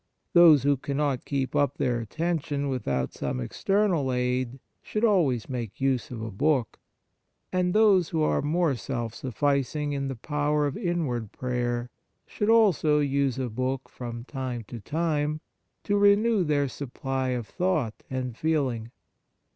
Those 0.33 0.63
who 0.63 0.77
cannot 0.77 1.25
keep 1.25 1.55
up 1.55 1.77
their 1.77 1.99
attention 1.99 2.69
without 2.69 3.13
some 3.13 3.39
external 3.39 4.11
aid 4.11 4.57
should 4.81 5.05
always 5.05 5.47
make 5.47 5.79
use 5.79 6.09
of 6.09 6.23
a 6.23 6.31
book; 6.31 6.79
and 7.53 7.71
those 7.71 8.09
who 8.09 8.23
are 8.23 8.41
more 8.41 8.73
self 8.73 9.13
sufficing 9.13 9.93
in 9.93 10.07
the 10.07 10.15
power 10.15 10.65
of 10.65 10.75
inward 10.75 11.31
prayer 11.31 11.91
should 12.25 12.49
also 12.49 12.99
use 12.99 13.37
a 13.37 13.47
book 13.47 13.89
from 13.89 14.23
time 14.25 14.63
to 14.69 14.79
time 14.79 15.39
to 15.83 15.95
renew 15.95 16.43
their 16.43 16.67
supply 16.67 17.27
of 17.29 17.45
thought 17.45 18.01
and 18.09 18.35
feeling. 18.35 18.89